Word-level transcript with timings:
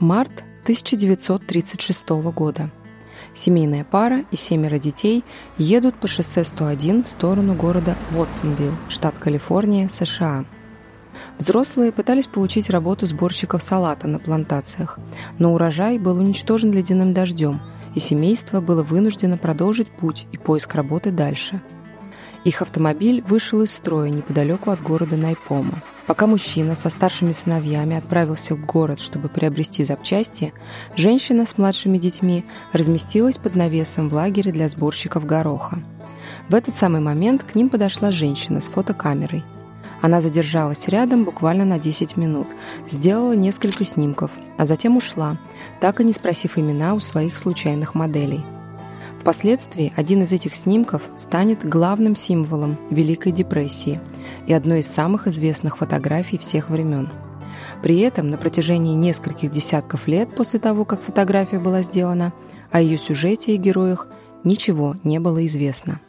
Март 0.00 0.44
1936 0.62 2.08
года. 2.32 2.70
Семейная 3.34 3.82
пара 3.82 4.24
и 4.30 4.36
семеро 4.36 4.78
детей 4.78 5.24
едут 5.56 5.96
по 5.96 6.06
шоссе 6.06 6.44
101 6.44 7.02
в 7.02 7.08
сторону 7.08 7.54
города 7.54 7.96
Уотсонвилл, 8.16 8.74
штат 8.88 9.18
Калифорния, 9.18 9.88
США. 9.88 10.44
Взрослые 11.38 11.90
пытались 11.90 12.28
получить 12.28 12.70
работу 12.70 13.06
сборщиков 13.06 13.60
салата 13.60 14.06
на 14.06 14.20
плантациях, 14.20 15.00
но 15.40 15.52
урожай 15.52 15.98
был 15.98 16.16
уничтожен 16.18 16.70
ледяным 16.70 17.12
дождем, 17.12 17.60
и 17.96 17.98
семейство 17.98 18.60
было 18.60 18.84
вынуждено 18.84 19.36
продолжить 19.36 19.90
путь 19.90 20.26
и 20.30 20.38
поиск 20.38 20.76
работы 20.76 21.10
дальше– 21.10 21.60
их 22.44 22.62
автомобиль 22.62 23.22
вышел 23.26 23.62
из 23.62 23.72
строя 23.72 24.10
неподалеку 24.10 24.70
от 24.70 24.80
города 24.80 25.16
Найпома. 25.16 25.82
Пока 26.06 26.26
мужчина 26.26 26.76
со 26.76 26.88
старшими 26.88 27.32
сыновьями 27.32 27.96
отправился 27.96 28.54
в 28.54 28.64
город, 28.64 29.00
чтобы 29.00 29.28
приобрести 29.28 29.84
запчасти, 29.84 30.54
женщина 30.96 31.44
с 31.44 31.58
младшими 31.58 31.98
детьми 31.98 32.44
разместилась 32.72 33.38
под 33.38 33.54
навесом 33.56 34.08
в 34.08 34.14
лагере 34.14 34.52
для 34.52 34.68
сборщиков 34.68 35.26
гороха. 35.26 35.78
В 36.48 36.54
этот 36.54 36.76
самый 36.76 37.00
момент 37.00 37.42
к 37.42 37.54
ним 37.54 37.68
подошла 37.68 38.10
женщина 38.10 38.60
с 38.60 38.66
фотокамерой. 38.66 39.44
Она 40.00 40.20
задержалась 40.20 40.86
рядом 40.86 41.24
буквально 41.24 41.64
на 41.64 41.78
10 41.78 42.16
минут, 42.16 42.46
сделала 42.88 43.32
несколько 43.32 43.84
снимков, 43.84 44.30
а 44.56 44.64
затем 44.64 44.96
ушла, 44.96 45.36
так 45.80 46.00
и 46.00 46.04
не 46.04 46.12
спросив 46.12 46.56
имена 46.56 46.94
у 46.94 47.00
своих 47.00 47.36
случайных 47.36 47.94
моделей– 47.94 48.44
Впоследствии 49.18 49.92
один 49.96 50.22
из 50.22 50.32
этих 50.32 50.54
снимков 50.54 51.02
станет 51.16 51.68
главным 51.68 52.16
символом 52.16 52.78
Великой 52.90 53.32
депрессии 53.32 54.00
и 54.46 54.52
одной 54.52 54.80
из 54.80 54.86
самых 54.86 55.26
известных 55.26 55.78
фотографий 55.78 56.38
всех 56.38 56.70
времен. 56.70 57.10
При 57.82 58.00
этом 58.00 58.30
на 58.30 58.38
протяжении 58.38 58.94
нескольких 58.94 59.50
десятков 59.50 60.06
лет 60.06 60.34
после 60.34 60.60
того, 60.60 60.84
как 60.84 61.02
фотография 61.02 61.58
была 61.58 61.82
сделана, 61.82 62.32
о 62.70 62.80
ее 62.80 62.98
сюжете 62.98 63.54
и 63.54 63.58
героях 63.58 64.08
ничего 64.44 64.96
не 65.04 65.18
было 65.18 65.44
известно. 65.46 66.00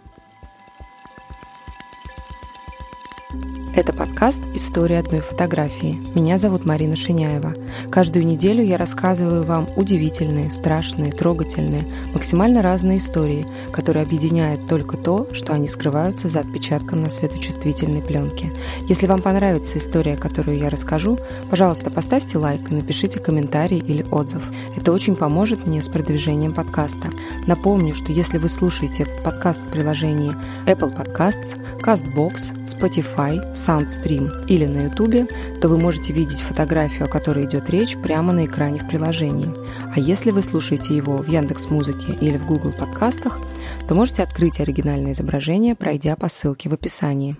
Это 3.75 3.93
подкаст 3.93 4.41
«История 4.55 4.97
одной 4.97 5.21
фотографии». 5.21 6.01
Меня 6.15 6.39
зовут 6.39 6.65
Марина 6.65 6.95
Шиняева. 6.95 7.53
Каждую 7.91 8.25
неделю 8.25 8.63
я 8.63 8.77
рассказываю 8.77 9.43
вам 9.43 9.69
удивительные, 9.75 10.49
страшные, 10.49 11.11
трогательные, 11.11 11.85
максимально 12.15 12.63
разные 12.63 12.97
истории, 12.97 13.45
которые 13.71 14.03
объединяют 14.03 14.67
только 14.67 14.97
то, 14.97 15.27
что 15.33 15.53
они 15.53 15.67
скрываются 15.67 16.29
за 16.29 16.39
отпечатком 16.39 17.03
на 17.03 17.11
светочувствительной 17.11 18.01
пленке. 18.01 18.51
Если 18.87 19.05
вам 19.05 19.21
понравится 19.21 19.77
история, 19.77 20.17
которую 20.17 20.57
я 20.57 20.71
расскажу, 20.71 21.19
пожалуйста, 21.51 21.91
поставьте 21.91 22.39
лайк 22.39 22.71
и 22.71 22.73
напишите 22.73 23.19
комментарий 23.19 23.77
или 23.77 24.03
отзыв. 24.09 24.41
Это 24.75 24.91
очень 24.91 25.15
поможет 25.15 25.67
мне 25.67 25.83
с 25.83 25.87
продвижением 25.87 26.53
подкаста. 26.53 27.11
Напомню, 27.45 27.93
что 27.93 28.11
если 28.11 28.39
вы 28.39 28.49
слушаете 28.49 29.03
этот 29.03 29.23
подкаст 29.23 29.61
в 29.61 29.69
приложении 29.69 30.33
Apple 30.65 30.91
Podcasts, 30.91 31.59
CastBox, 31.81 32.65
Spotify, 32.65 33.39
SoundStream 33.67 34.45
или 34.47 34.65
на 34.65 34.83
YouTube, 34.83 35.29
то 35.61 35.67
вы 35.67 35.77
можете 35.77 36.13
видеть 36.13 36.41
фотографию, 36.41 37.05
о 37.05 37.09
которой 37.09 37.45
идет 37.45 37.69
речь, 37.69 37.97
прямо 37.97 38.31
на 38.31 38.45
экране 38.45 38.79
в 38.79 38.87
приложении. 38.87 39.53
А 39.93 39.99
если 39.99 40.31
вы 40.31 40.41
слушаете 40.41 40.95
его 40.95 41.17
в 41.17 41.27
Яндекс 41.27 41.69
Музыке 41.69 42.13
или 42.21 42.37
в 42.37 42.45
Google 42.45 42.71
подкастах, 42.71 43.39
то 43.87 43.95
можете 43.95 44.23
открыть 44.23 44.59
оригинальное 44.59 45.11
изображение, 45.11 45.75
пройдя 45.75 46.15
по 46.15 46.29
ссылке 46.29 46.69
в 46.69 46.73
описании. 46.73 47.37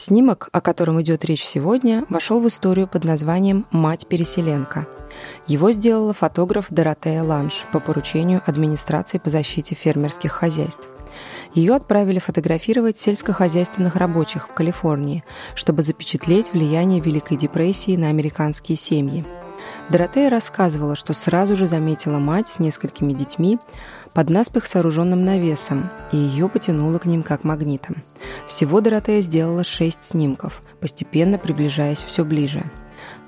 Снимок, 0.00 0.48
о 0.52 0.62
котором 0.62 0.98
идет 1.02 1.26
речь 1.26 1.44
сегодня, 1.44 2.06
вошел 2.08 2.40
в 2.40 2.48
историю 2.48 2.88
под 2.88 3.04
названием 3.04 3.66
«Мать-переселенка». 3.70 4.86
Его 5.46 5.72
сделала 5.72 6.14
фотограф 6.14 6.68
Доротея 6.70 7.22
Ланш 7.22 7.66
по 7.70 7.80
поручению 7.80 8.40
администрации 8.46 9.18
по 9.18 9.28
защите 9.28 9.74
фермерских 9.74 10.32
хозяйств. 10.32 10.88
Ее 11.52 11.74
отправили 11.74 12.18
фотографировать 12.18 12.96
сельскохозяйственных 12.96 13.96
рабочих 13.96 14.48
в 14.48 14.54
Калифорнии, 14.54 15.22
чтобы 15.54 15.82
запечатлеть 15.82 16.54
влияние 16.54 17.00
Великой 17.00 17.36
депрессии 17.36 17.94
на 17.94 18.08
американские 18.08 18.78
семьи. 18.78 19.22
Доротея 19.90 20.30
рассказывала, 20.30 20.94
что 20.94 21.14
сразу 21.14 21.56
же 21.56 21.66
заметила 21.66 22.18
мать 22.18 22.46
с 22.46 22.60
несколькими 22.60 23.12
детьми 23.12 23.58
под 24.12 24.30
наспех 24.30 24.64
сооруженным 24.64 25.24
навесом, 25.24 25.90
и 26.12 26.16
ее 26.16 26.48
потянуло 26.48 26.98
к 26.98 27.06
ним 27.06 27.24
как 27.24 27.42
магнитом. 27.42 28.04
Всего 28.46 28.80
Доротея 28.80 29.20
сделала 29.20 29.64
шесть 29.64 30.04
снимков, 30.04 30.62
постепенно 30.80 31.38
приближаясь 31.38 32.04
все 32.04 32.24
ближе. 32.24 32.64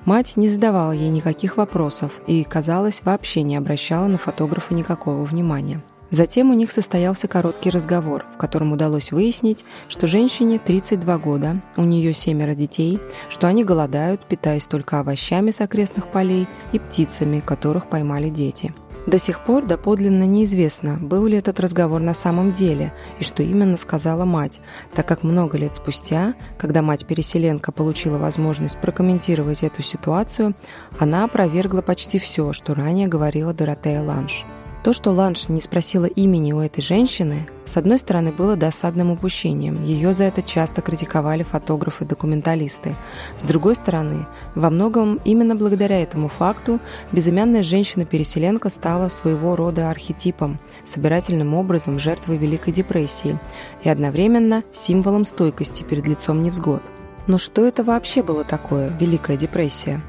Мать 0.04 0.36
не 0.36 0.48
задавала 0.48 0.92
ей 0.92 1.08
никаких 1.08 1.56
вопросов 1.56 2.12
и, 2.28 2.44
казалось, 2.44 3.02
вообще 3.02 3.42
не 3.42 3.56
обращала 3.56 4.06
на 4.06 4.18
фотографа 4.18 4.72
никакого 4.72 5.24
внимания. 5.24 5.82
Затем 6.12 6.50
у 6.50 6.52
них 6.52 6.70
состоялся 6.70 7.26
короткий 7.26 7.70
разговор, 7.70 8.26
в 8.34 8.36
котором 8.36 8.72
удалось 8.72 9.12
выяснить, 9.12 9.64
что 9.88 10.06
женщине 10.06 10.60
32 10.62 11.16
года, 11.16 11.62
у 11.78 11.84
нее 11.84 12.12
семеро 12.12 12.54
детей, 12.54 13.00
что 13.30 13.46
они 13.46 13.64
голодают, 13.64 14.20
питаясь 14.20 14.66
только 14.66 15.00
овощами 15.00 15.50
с 15.50 15.62
окрестных 15.62 16.08
полей 16.08 16.46
и 16.72 16.78
птицами, 16.78 17.40
которых 17.40 17.86
поймали 17.86 18.28
дети. 18.28 18.74
До 19.06 19.18
сих 19.18 19.40
пор 19.40 19.64
доподлинно 19.64 20.24
неизвестно, 20.24 20.98
был 21.00 21.26
ли 21.26 21.38
этот 21.38 21.58
разговор 21.60 22.02
на 22.02 22.12
самом 22.12 22.52
деле 22.52 22.92
и 23.18 23.24
что 23.24 23.42
именно 23.42 23.78
сказала 23.78 24.26
мать, 24.26 24.60
так 24.94 25.08
как 25.08 25.22
много 25.22 25.56
лет 25.56 25.76
спустя, 25.76 26.34
когда 26.58 26.82
мать-переселенка 26.82 27.72
получила 27.72 28.18
возможность 28.18 28.78
прокомментировать 28.82 29.62
эту 29.62 29.82
ситуацию, 29.82 30.54
она 30.98 31.24
опровергла 31.24 31.80
почти 31.80 32.18
все, 32.18 32.52
что 32.52 32.74
ранее 32.74 33.08
говорила 33.08 33.54
Доротея 33.54 34.02
Ланш. 34.02 34.44
То, 34.82 34.92
что 34.92 35.12
Ланш 35.12 35.48
не 35.48 35.60
спросила 35.60 36.06
имени 36.06 36.52
у 36.52 36.58
этой 36.58 36.82
женщины, 36.82 37.46
с 37.64 37.76
одной 37.76 37.98
стороны, 37.98 38.32
было 38.32 38.56
досадным 38.56 39.12
упущением. 39.12 39.84
Ее 39.84 40.12
за 40.12 40.24
это 40.24 40.42
часто 40.42 40.82
критиковали 40.82 41.44
фотографы-документалисты. 41.44 42.96
С 43.38 43.44
другой 43.44 43.76
стороны, 43.76 44.26
во 44.56 44.70
многом 44.70 45.20
именно 45.24 45.54
благодаря 45.54 46.02
этому 46.02 46.26
факту 46.26 46.80
безымянная 47.12 47.62
женщина-переселенка 47.62 48.70
стала 48.70 49.08
своего 49.08 49.54
рода 49.54 49.88
архетипом, 49.88 50.58
собирательным 50.84 51.54
образом 51.54 52.00
жертвой 52.00 52.36
Великой 52.36 52.72
депрессии 52.72 53.38
и 53.84 53.88
одновременно 53.88 54.64
символом 54.72 55.24
стойкости 55.24 55.84
перед 55.84 56.08
лицом 56.08 56.42
невзгод. 56.42 56.82
Но 57.28 57.38
что 57.38 57.64
это 57.64 57.84
вообще 57.84 58.20
было 58.20 58.42
такое, 58.42 58.88
Великая 58.98 59.36
депрессия? 59.36 60.00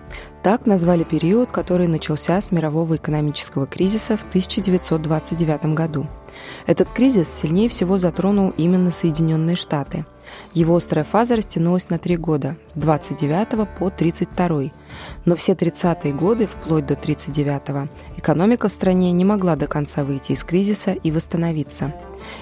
Так 0.44 0.66
назвали 0.66 1.06
период, 1.06 1.52
который 1.52 1.88
начался 1.88 2.42
с 2.42 2.52
мирового 2.52 2.98
экономического 2.98 3.66
кризиса 3.66 4.18
в 4.18 4.28
1929 4.28 5.68
году. 5.68 6.06
Этот 6.66 6.90
кризис 6.90 7.30
сильнее 7.30 7.70
всего 7.70 7.98
затронул 7.98 8.52
именно 8.58 8.92
Соединенные 8.92 9.56
Штаты. 9.56 10.06
Его 10.54 10.76
острая 10.76 11.06
фаза 11.06 11.38
растянулась 11.38 11.90
на 11.90 11.98
три 11.98 12.18
года, 12.18 12.58
с 12.70 12.76
29 12.76 13.70
по 13.80 13.90
32. 13.90 14.72
Но 15.24 15.36
все 15.38 15.54
30-е 15.54 16.14
годы, 16.14 16.48
вплоть 16.48 16.86
до 16.86 16.96
39-го, 16.96 17.88
экономика 18.18 18.68
в 18.68 18.72
стране 18.74 19.14
не 19.14 19.24
могла 19.24 19.56
до 19.56 19.68
конца 19.68 20.04
выйти 20.04 20.34
из 20.34 20.44
кризиса 20.44 20.92
и 20.92 21.10
восстановиться. 21.12 21.94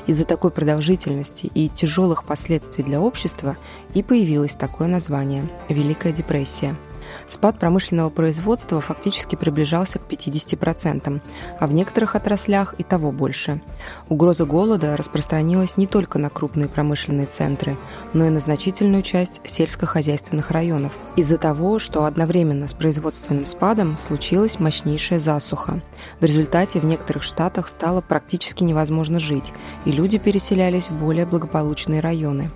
Из-за 0.07 0.25
такой 0.25 0.50
продолжительности 0.50 1.51
и 1.53 1.69
тяжелых 1.69 2.23
последствий 2.23 2.84
для 2.84 3.00
общества 3.00 3.57
и 3.94 4.01
появилось 4.01 4.56
такое 4.56 4.88
название– 4.88 5.44
Великая 5.69 6.13
депрессия– 6.13 6.75
Спад 7.31 7.57
промышленного 7.57 8.09
производства 8.09 8.81
фактически 8.81 9.37
приближался 9.37 9.99
к 9.99 10.01
50%, 10.01 11.21
а 11.61 11.67
в 11.67 11.73
некоторых 11.73 12.17
отраслях 12.17 12.75
и 12.77 12.83
того 12.83 13.13
больше. 13.13 13.61
Угроза 14.09 14.43
голода 14.43 14.97
распространилась 14.97 15.77
не 15.77 15.87
только 15.87 16.19
на 16.19 16.29
крупные 16.29 16.67
промышленные 16.67 17.27
центры, 17.27 17.77
но 18.11 18.25
и 18.25 18.29
на 18.29 18.41
значительную 18.41 19.01
часть 19.01 19.39
сельскохозяйственных 19.45 20.51
районов. 20.51 20.91
Из-за 21.15 21.37
того, 21.37 21.79
что 21.79 22.03
одновременно 22.03 22.67
с 22.67 22.73
производственным 22.73 23.45
спадом 23.45 23.97
случилась 23.97 24.59
мощнейшая 24.59 25.22
засуха. 25.22 25.79
В 26.19 26.25
результате 26.25 26.81
в 26.81 26.84
некоторых 26.84 27.23
штатах 27.23 27.69
стало 27.69 28.01
практически 28.01 28.66
невозможно 28.66 29.22
жить, 29.22 29.53
и 29.85 29.93
люди 29.93 30.17
переселялись 30.17 30.89
в 30.89 30.99
более 30.99 31.25
благополучные 31.25 32.01
районы. 32.01 32.51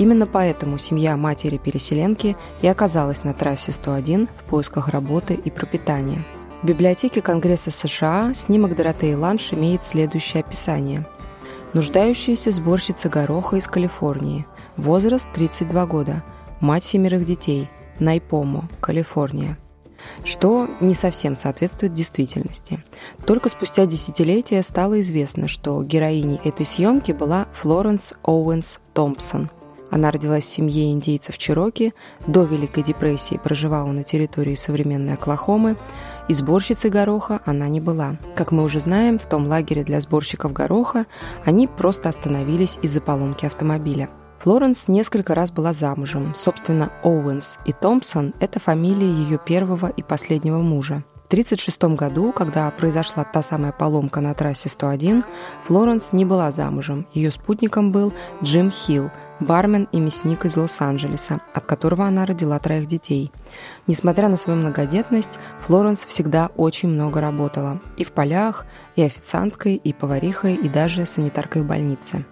Именно 0.00 0.26
поэтому 0.26 0.78
семья 0.78 1.14
матери-переселенки 1.18 2.34
и 2.62 2.66
оказалась 2.66 3.22
на 3.22 3.34
трассе 3.34 3.70
101 3.70 4.30
в 4.34 4.44
поисках 4.44 4.88
работы 4.88 5.34
и 5.34 5.50
пропитания. 5.50 6.16
В 6.62 6.66
библиотеке 6.66 7.20
Конгресса 7.20 7.70
США 7.70 8.32
снимок 8.32 8.74
Доротеи 8.74 9.12
Ланш 9.12 9.52
имеет 9.52 9.84
следующее 9.84 10.40
описание. 10.40 11.04
Нуждающаяся 11.74 12.50
сборщица 12.50 13.10
гороха 13.10 13.56
из 13.56 13.66
Калифорнии. 13.66 14.46
Возраст 14.78 15.28
32 15.34 15.84
года. 15.84 16.24
Мать 16.60 16.84
семерых 16.84 17.26
детей. 17.26 17.68
Найпомо, 17.98 18.70
Калифорния 18.80 19.58
что 20.24 20.66
не 20.80 20.94
совсем 20.94 21.36
соответствует 21.36 21.92
действительности. 21.92 22.82
Только 23.26 23.50
спустя 23.50 23.84
десятилетия 23.84 24.62
стало 24.62 24.98
известно, 25.02 25.46
что 25.46 25.82
героиней 25.82 26.40
этой 26.42 26.64
съемки 26.64 27.12
была 27.12 27.48
Флоренс 27.52 28.14
Оуэнс 28.22 28.78
Томпсон– 28.94 29.50
она 29.90 30.10
родилась 30.10 30.44
в 30.44 30.48
семье 30.48 30.92
индейцев 30.92 31.38
Чироки, 31.38 31.94
до 32.26 32.44
Великой 32.44 32.82
депрессии 32.82 33.40
проживала 33.42 33.90
на 33.90 34.04
территории 34.04 34.54
современной 34.54 35.14
Оклахомы 35.14 35.76
и 36.28 36.34
сборщицей 36.34 36.90
гороха 36.90 37.40
она 37.44 37.68
не 37.68 37.80
была. 37.80 38.16
Как 38.36 38.52
мы 38.52 38.62
уже 38.64 38.80
знаем, 38.80 39.18
в 39.18 39.26
том 39.26 39.46
лагере 39.46 39.82
для 39.82 40.00
сборщиков 40.00 40.52
гороха 40.52 41.06
они 41.44 41.66
просто 41.66 42.08
остановились 42.08 42.78
из-за 42.82 43.00
поломки 43.00 43.46
автомобиля. 43.46 44.08
Флоренс 44.40 44.88
несколько 44.88 45.34
раз 45.34 45.50
была 45.50 45.74
замужем. 45.74 46.32
Собственно, 46.34 46.90
Оуэнс 47.02 47.58
и 47.66 47.72
Томпсон– 47.74 48.32
это 48.40 48.58
фамилии 48.58 49.04
ее 49.04 49.38
первого 49.38 49.88
и 49.88 50.02
последнего 50.02 50.60
мужа. 50.60 51.04
В 51.30 51.32
1936 51.32 51.96
году, 51.96 52.32
когда 52.32 52.68
произошла 52.72 53.22
та 53.22 53.40
самая 53.40 53.70
поломка 53.70 54.20
на 54.20 54.34
трассе 54.34 54.68
101, 54.68 55.22
Флоренс 55.64 56.12
не 56.12 56.24
была 56.24 56.50
замужем. 56.50 57.06
Ее 57.14 57.30
спутником 57.30 57.92
был 57.92 58.12
Джим 58.42 58.72
Хилл, 58.72 59.12
бармен 59.38 59.86
и 59.92 60.00
мясник 60.00 60.44
из 60.44 60.56
Лос-Анджелеса, 60.56 61.40
от 61.54 61.64
которого 61.66 62.04
она 62.04 62.26
родила 62.26 62.58
троих 62.58 62.88
детей. 62.88 63.30
Несмотря 63.86 64.28
на 64.28 64.36
свою 64.36 64.58
многодетность, 64.58 65.38
Флоренс 65.60 66.04
всегда 66.04 66.50
очень 66.56 66.88
много 66.88 67.20
работала. 67.20 67.78
И 67.96 68.02
в 68.02 68.10
полях, 68.10 68.66
и 68.96 69.02
официанткой, 69.04 69.76
и 69.76 69.92
поварихой, 69.92 70.56
и 70.56 70.68
даже 70.68 71.06
санитаркой 71.06 71.62
в 71.62 71.66
больнице. 71.66 72.24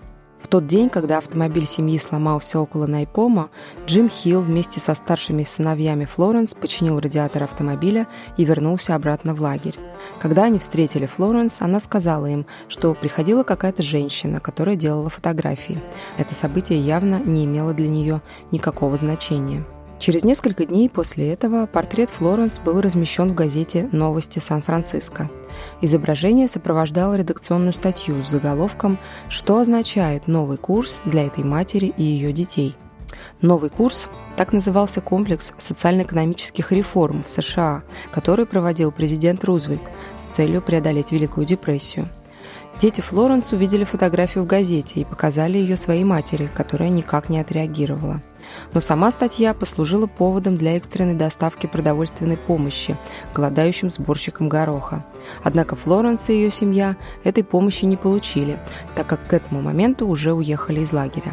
Тот 0.51 0.67
день, 0.67 0.89
когда 0.89 1.19
автомобиль 1.19 1.67
семьи 1.67 1.99
сломался 1.99 2.59
около 2.59 2.87
Найпома, 2.87 3.51
Джим 3.87 4.09
Хилл 4.09 4.41
вместе 4.41 4.81
со 4.81 4.95
старшими 4.95 5.45
сыновьями 5.45 6.07
Флоренс 6.07 6.55
починил 6.55 6.99
радиатор 6.99 7.43
автомобиля 7.43 8.07
и 8.39 8.47
вернулся 8.47 8.95
обратно 8.95 9.35
в 9.35 9.43
лагерь. 9.43 9.77
Когда 10.21 10.45
они 10.45 10.59
встретили 10.59 11.05
Флоренс, 11.05 11.59
она 11.61 11.81
сказала 11.81 12.25
им, 12.27 12.47
что 12.69 12.95
приходила 12.95 13.43
какая-то 13.43 13.83
женщина, 13.83 14.41
которая 14.41 14.77
делала 14.77 15.11
фотографии. 15.11 15.79
Это 16.17 16.35
событие 16.35 16.81
явно 16.81 17.21
не 17.23 17.45
имело 17.45 17.75
для 17.75 17.89
нее 17.89 18.23
никакого 18.51 18.97
значения. 18.97 19.67
Через 19.99 20.23
несколько 20.23 20.65
дней 20.65 20.89
после 20.89 21.33
этого 21.33 21.67
портрет 21.67 22.09
Флоренс 22.11 22.61
был 22.61 22.81
размещен 22.81 23.31
в 23.31 23.35
газете 23.35 23.89
«Новости 23.91 24.39
Сан-Франциско». 24.39 25.29
Изображение 25.81 26.47
сопровождало 26.47 27.17
редакционную 27.17 27.73
статью 27.73 28.23
с 28.23 28.29
заголовком 28.29 28.97
«Что 29.29 29.59
означает 29.59 30.29
новый 30.29 30.57
курс 30.57 31.01
для 31.05 31.27
этой 31.27 31.43
матери 31.43 31.87
и 31.87 32.05
ее 32.05 32.33
детей?». 32.33 32.77
Новый 33.41 33.71
курс– 33.71 34.09
так 34.37 34.53
назывался 34.53 35.01
комплекс 35.01 35.53
социально-экономических 35.59 36.71
реформ 36.71 37.25
в 37.25 37.31
США, 37.31 37.83
который 38.13 38.47
проводил 38.47 38.93
президент 38.93 39.43
Рузвельт 39.45 39.81
с 40.17 40.25
целью 40.25 40.63
преодолеть 40.63 41.11
Великую 41.11 41.45
депрессию. 41.47 42.09
Дети 42.81 43.01
Флоренс 43.01 43.51
увидели 43.53 43.83
фотографию 43.83 44.45
в 44.45 44.47
газете 44.47 45.01
и 45.01 45.05
показали 45.05 45.59
ее 45.59 45.77
своей 45.77 46.05
матери, 46.05 46.49
которая 46.55 46.91
никак 46.91 47.29
не 47.29 47.41
отреагировала. 47.41 48.23
Но 48.73 48.81
сама 48.81 49.11
статья 49.11 49.55
послужила 49.55 50.07
поводом 50.07 50.57
для 50.57 50.77
экстренной 50.77 51.15
доставки 51.15 51.67
продовольственной 51.67 52.37
помощи 52.37 52.97
голодающим 53.35 53.91
сборщикам 53.91 54.49
гороха. 54.49 55.05
Однако 55.43 55.77
Флоренс 55.77 56.29
и 56.29 56.35
ее 56.35 56.51
семья 56.51 56.97
этой 57.25 57.45
помощи 57.45 57.85
не 57.85 57.97
получили, 57.97 58.59
так 58.95 59.07
как 59.07 59.27
к 59.27 59.33
этому 59.33 59.61
моменту 59.63 60.07
уже 60.07 60.33
уехали 60.33 60.81
из 60.81 60.93
лагеря. 60.93 61.33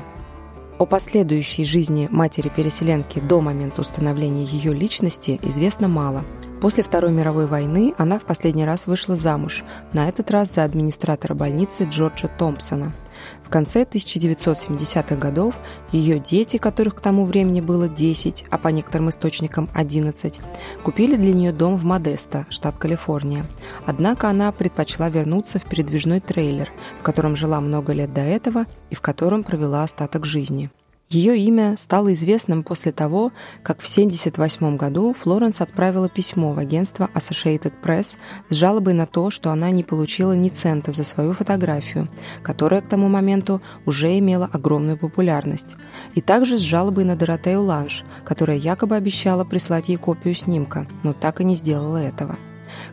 О 0.78 0.86
последующей 0.86 1.64
жизни 1.64 2.10
матери-переселенки 2.12 3.22
до 3.22 3.40
момента 3.40 3.82
установления 3.82 4.44
ее 4.44 4.74
личности 4.74 5.40
известно 5.42 5.88
мало. 5.88 6.24
После 6.60 6.84
Второй 6.84 7.12
мировой 7.12 7.48
войны 7.48 7.94
она 7.98 8.20
в 8.20 8.24
последний 8.24 8.66
раз 8.66 8.88
вышла 8.88 9.16
замуж, 9.16 9.64
на 9.94 10.10
этот 10.10 10.32
раз 10.32 10.54
за 10.54 10.64
администратора 10.64 11.34
больницы 11.34 11.88
Джорджа 11.90 12.28
Томпсона– 12.28 12.92
в 13.44 13.50
конце 13.50 13.84
1970-х 13.84 15.16
годов 15.16 15.56
ее 15.92 16.20
дети, 16.20 16.58
которых 16.58 16.96
к 16.96 17.02
тому 17.02 17.26
времени 17.26 17.62
было 17.62 17.88
10, 17.88 18.46
а 18.50 18.58
по 18.58 18.70
некоторым 18.70 19.10
источникам 19.10 19.70
11, 19.74 20.40
купили 20.84 21.16
для 21.16 21.34
нее 21.34 21.52
дом 21.52 21.78
в 21.78 21.84
Модесто, 21.84 22.46
штат 22.50 22.78
Калифорния. 22.78 23.46
Однако 23.86 24.30
она 24.30 24.52
предпочла 24.52 25.10
вернуться 25.10 25.60
в 25.60 25.66
передвижной 25.66 26.20
трейлер, 26.20 26.72
в 27.00 27.04
котором 27.04 27.36
жила 27.36 27.62
много 27.62 27.94
лет 27.94 28.14
до 28.14 28.22
этого 28.22 28.66
и 28.90 28.96
в 28.96 29.02
котором 29.02 29.44
провела 29.44 29.84
остаток 29.84 30.26
жизни. 30.26 30.70
Ее 31.16 31.38
имя 31.38 31.78
стало 31.78 32.12
известным 32.12 32.62
после 32.62 32.92
того, 32.92 33.32
как 33.64 33.80
в 33.80 33.90
1978 33.90 34.76
году 34.76 35.14
Флоренс 35.14 35.62
отправила 35.62 36.10
письмо 36.10 36.52
в 36.52 36.60
агентство 36.60 37.10
Associated 37.14 37.72
Press 37.82 38.18
с 38.50 38.54
жалобой 38.54 38.96
на 38.96 39.06
то, 39.06 39.32
что 39.32 39.52
она 39.52 39.72
не 39.72 39.86
получила 39.86 40.34
ни 40.34 40.50
цента 40.50 40.92
за 40.92 41.06
свою 41.06 41.32
фотографию, 41.32 42.10
которая 42.44 42.82
к 42.82 42.90
тому 42.90 43.08
моменту 43.08 43.62
уже 43.86 44.20
имела 44.20 44.50
огромную 44.52 44.98
популярность, 44.98 45.78
и 46.16 46.22
также 46.22 46.58
с 46.58 46.62
жалобой 46.62 47.06
на 47.06 47.16
Доротею 47.16 47.62
Ланш, 47.62 48.04
которая 48.26 48.58
якобы 48.58 48.98
обещала 48.98 49.46
прислать 49.46 49.88
ей 49.88 49.96
копию 49.96 50.36
снимка, 50.36 50.86
но 51.04 51.14
так 51.14 51.40
и 51.40 51.46
не 51.46 51.56
сделала 51.56 51.96
этого. 51.96 52.36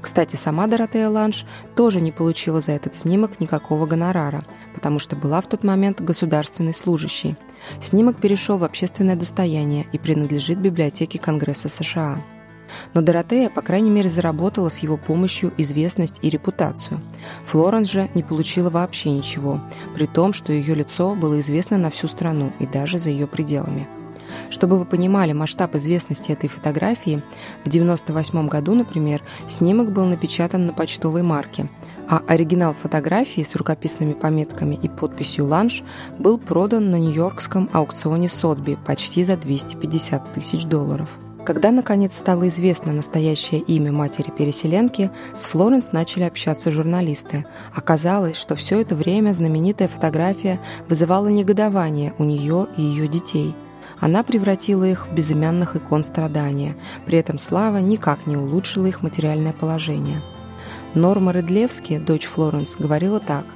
Кстати, 0.00 0.36
сама 0.36 0.69
Доротея 0.69 1.08
Ланш 1.08 1.44
тоже 1.74 2.00
не 2.00 2.12
получила 2.12 2.60
за 2.60 2.70
этот 2.70 2.94
снимок 2.94 3.40
никакого 3.40 3.86
гонорара, 3.86 4.44
потому 4.74 5.00
что 5.00 5.16
была 5.16 5.40
в 5.40 5.48
тот 5.48 5.64
момент 5.64 6.00
государственной 6.00 6.72
служащей. 6.72 7.36
Снимок 7.81 8.20
перешел 8.20 8.59
в 8.59 8.64
общественное 8.64 9.17
достояние 9.17 9.87
и 9.93 9.99
принадлежит 9.99 10.59
библиотеке 10.59 11.19
Конгресса 11.19 11.69
США. 11.69 12.23
Но 12.94 13.03
Доротея, 13.03 13.50
по 13.50 13.62
крайней 13.62 13.91
мере, 13.91 14.09
заработала 14.09 14.69
с 14.69 14.79
его 14.79 14.97
помощью 14.97 15.53
известность 15.59 16.19
и 16.23 16.31
репутацию. 16.31 17.00
Флоренс 17.49 17.91
же 17.91 18.09
не 18.14 18.23
получила 18.23 18.70
вообще 18.70 19.11
ничего, 19.11 19.61
при 19.94 20.06
том, 20.06 20.32
что 20.32 20.53
ее 20.53 20.75
лицо 20.75 21.14
было 21.14 21.41
известно 21.41 21.76
на 21.76 21.91
всю 21.91 22.09
страну 22.09 22.53
и 22.59 22.67
даже 22.67 22.99
за 22.99 23.11
ее 23.11 23.26
пределами. 23.26 23.87
Чтобы 24.52 24.78
вы 24.78 24.84
понимали 24.84 25.32
масштаб 25.32 25.75
известности 25.76 26.31
этой 26.31 26.50
фотографии, 26.50 27.22
в 27.64 27.69
1998 27.69 28.49
году, 28.49 28.75
например, 28.75 29.22
снимок 29.49 29.93
был 29.93 30.04
напечатан 30.04 30.66
на 30.66 30.75
почтовой 30.75 31.22
марке, 31.22 31.70
а 32.06 32.20
оригинал 32.28 32.75
фотографии 32.75 33.40
с 33.40 33.56
рукописными 33.56 34.12
пометками 34.12 34.75
и 34.75 34.90
подписью 34.90 35.46
«Ланш» 35.46 35.82
был 36.19 36.37
продан 36.37 36.90
на 36.90 36.96
нью-йоркском 36.99 37.70
аукционе 37.72 38.28
Сотби 38.28 38.76
почти 38.87 39.25
за 39.25 39.38
250 39.38 40.34
тысяч 40.34 40.64
долларов. 40.64 41.08
Когда, 41.46 41.70
наконец, 41.70 42.14
стало 42.14 42.48
известно 42.48 42.93
настоящее 42.93 43.60
имя 43.60 43.90
матери-переселенки, 43.90 45.10
с 45.34 45.44
Флоренс 45.44 45.93
начали 45.93 46.25
общаться 46.25 46.70
журналисты. 46.70 47.46
Оказалось, 47.75 48.37
что 48.37 48.55
все 48.55 48.82
это 48.82 48.96
время 48.96 49.32
знаменитая 49.32 49.88
фотография 49.88 50.60
вызывала 50.90 51.28
негодование 51.28 52.12
у 52.19 52.25
нее 52.25 52.66
и 52.76 52.82
ее 52.82 53.08
детей– 53.08 53.56
она 54.02 54.25
превратила 54.25 54.82
их 54.82 55.06
в 55.06 55.14
безымянных 55.14 55.76
икон 55.76 56.02
страдания, 56.02 56.76
при 57.06 57.19
этом 57.19 57.38
слава 57.38 57.76
никак 57.76 58.26
не 58.26 58.37
улучшила 58.37 58.87
их 58.87 59.00
материальное 59.00 59.53
положение. 59.53 60.20
Норма 60.94 61.31
Редлевски, 61.31 61.98
дочь 61.98 62.27
Флоренс, 62.27 62.74
говорила 62.74 63.20
так. 63.20 63.46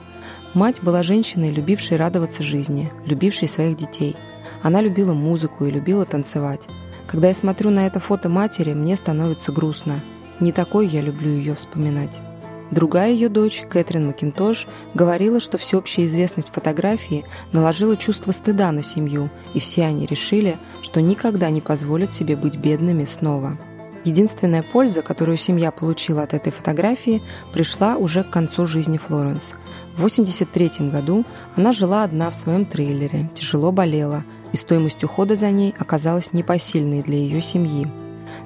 «Мать 0.54 0.80
была 0.84 1.02
женщиной, 1.02 1.50
любившей 1.50 1.96
радоваться 1.96 2.44
жизни, 2.44 2.92
любившей 3.06 3.48
своих 3.48 3.76
детей. 3.76 4.14
Она 4.62 4.80
любила 4.80 5.14
музыку 5.14 5.64
и 5.64 5.72
любила 5.72 6.04
танцевать. 6.04 6.68
Когда 7.08 7.26
я 7.26 7.34
смотрю 7.34 7.70
на 7.70 7.84
это 7.84 7.98
фото 7.98 8.28
матери, 8.28 8.72
мне 8.72 8.94
становится 8.94 9.50
грустно. 9.50 10.04
Не 10.38 10.52
такой 10.52 10.86
я 10.86 11.00
люблю 11.00 11.28
ее 11.28 11.56
вспоминать». 11.56 12.20
Другая 12.70 13.12
ее 13.12 13.28
дочь, 13.28 13.62
Кэтрин 13.68 14.06
Макинтош, 14.06 14.66
говорила, 14.94 15.38
что 15.38 15.56
всеобщая 15.56 16.06
известность 16.06 16.52
фотографии 16.52 17.24
наложила 17.52 17.96
чувство 17.96 18.32
стыда 18.32 18.72
на 18.72 18.82
семью, 18.82 19.30
и 19.54 19.60
все 19.60 19.84
они 19.84 20.06
решили, 20.06 20.58
что 20.82 21.00
никогда 21.00 21.50
не 21.50 21.60
позволят 21.60 22.10
себе 22.10 22.36
быть 22.36 22.56
бедными 22.56 23.04
снова. 23.04 23.58
Единственная 24.04 24.62
польза, 24.62 25.02
которую 25.02 25.36
семья 25.36 25.72
получила 25.72 26.22
от 26.22 26.32
этой 26.32 26.52
фотографии, 26.52 27.22
пришла 27.52 27.96
уже 27.96 28.22
к 28.22 28.30
концу 28.30 28.66
жизни 28.66 28.98
Флоренс. 28.98 29.52
В 29.94 30.04
1983 30.04 30.90
году 30.90 31.24
она 31.56 31.72
жила 31.72 32.04
одна 32.04 32.30
в 32.30 32.34
своем 32.34 32.66
трейлере, 32.66 33.30
тяжело 33.34 33.72
болела, 33.72 34.24
и 34.52 34.56
стоимость 34.56 35.02
ухода 35.02 35.34
за 35.34 35.50
ней 35.50 35.74
оказалась 35.76 36.32
непосильной 36.32 37.02
для 37.02 37.16
ее 37.16 37.42
семьи. 37.42 37.88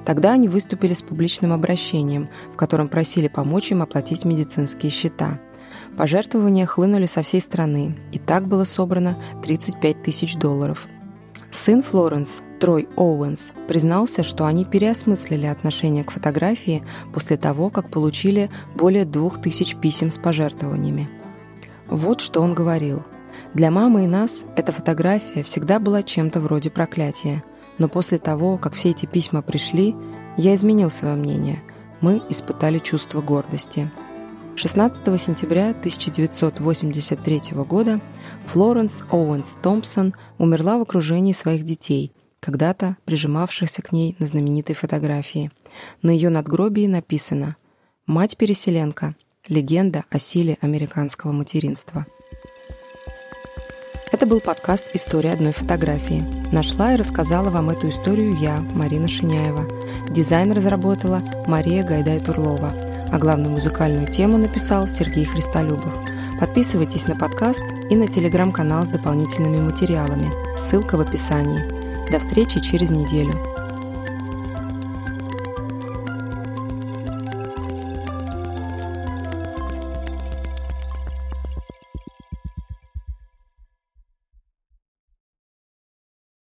Тогда 0.05 0.33
они 0.33 0.47
выступили 0.47 0.93
с 0.93 1.01
публичным 1.01 1.53
обращением, 1.53 2.29
в 2.53 2.57
котором 2.57 2.89
просили 2.89 3.27
помочь 3.27 3.71
им 3.71 3.81
оплатить 3.81 4.25
медицинские 4.25 4.91
счета. 4.91 5.39
Пожертвования 5.97 6.65
хлынули 6.65 7.05
со 7.05 7.21
всей 7.21 7.41
страны, 7.41 7.97
и 8.11 8.19
так 8.19 8.47
было 8.47 8.63
собрано 8.63 9.17
35 9.43 10.03
тысяч 10.03 10.35
долларов. 10.35 10.87
Сын 11.51 11.83
Флоренс, 11.83 12.41
Трой 12.59 12.87
Оуэнс, 12.95 13.51
признался, 13.67 14.23
что 14.23 14.45
они 14.45 14.63
переосмыслили 14.63 15.45
отношение 15.45 16.03
к 16.03 16.11
фотографии 16.11 16.83
после 17.13 17.35
того, 17.35 17.69
как 17.69 17.89
получили 17.89 18.49
более 18.75 19.03
двух 19.03 19.41
тысяч 19.41 19.75
писем 19.75 20.11
с 20.11 20.17
пожертвованиями. 20.17 21.09
Вот 21.87 22.21
что 22.21 22.41
он 22.41 22.53
говорил. 22.53 23.03
«Для 23.53 23.69
мамы 23.69 24.05
и 24.05 24.07
нас 24.07 24.45
эта 24.55 24.71
фотография 24.71 25.43
всегда 25.43 25.79
была 25.79 26.03
чем-то 26.03 26.39
вроде 26.39 26.69
проклятия. 26.69 27.43
Но 27.77 27.87
после 27.87 28.17
того, 28.19 28.57
как 28.57 28.73
все 28.73 28.91
эти 28.91 29.05
письма 29.05 29.41
пришли, 29.41 29.95
я 30.37 30.55
изменил 30.55 30.89
свое 30.89 31.15
мнение. 31.15 31.61
Мы 32.01 32.21
испытали 32.29 32.79
чувство 32.79 33.21
гордости. 33.21 33.91
16 34.55 35.21
сентября 35.21 35.69
1983 35.69 37.41
года 37.67 38.01
Флоренс 38.47 39.03
Оуэнс 39.09 39.57
Томпсон 39.61 40.13
умерла 40.37 40.77
в 40.77 40.81
окружении 40.81 41.31
своих 41.31 41.63
детей, 41.63 42.13
когда-то 42.39 42.97
прижимавшихся 43.05 43.81
к 43.81 43.91
ней 43.91 44.15
на 44.19 44.27
знаменитой 44.27 44.75
фотографии. 44.75 45.51
На 46.01 46.11
ее 46.11 46.29
надгробии 46.29 46.85
написано 46.85 47.55
Мать-переселенка. 48.07 49.15
Легенда 49.47 50.03
о 50.09 50.19
силе 50.19 50.57
американского 50.61 51.31
материнства. 51.31 52.05
Это 54.11 54.25
был 54.25 54.41
подкаст 54.41 54.89
«История 54.93 55.31
одной 55.31 55.53
фотографии». 55.53 56.21
Нашла 56.51 56.93
и 56.93 56.97
рассказала 56.97 57.49
вам 57.49 57.69
эту 57.69 57.87
историю 57.87 58.35
я, 58.35 58.57
Марина 58.73 59.07
Шиняева. 59.07 59.65
Дизайн 60.09 60.51
разработала 60.51 61.21
Мария 61.47 61.81
Гайдай-Турлова, 61.81 62.73
а 63.09 63.17
главную 63.17 63.51
музыкальную 63.51 64.07
тему 64.07 64.37
написал 64.37 64.85
Сергей 64.89 65.23
Христолюбов. 65.23 65.93
Подписывайтесь 66.41 67.07
на 67.07 67.15
подкаст 67.15 67.61
и 67.89 67.95
на 67.95 68.09
телеграм-канал 68.09 68.83
с 68.83 68.89
дополнительными 68.89 69.61
материалами. 69.61 70.29
Ссылка 70.57 70.97
в 70.97 71.01
описании. 71.01 71.63
До 72.11 72.19
встречи 72.19 72.59
через 72.59 72.89
неделю. 72.89 73.31